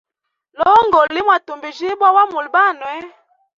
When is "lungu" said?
0.59-0.99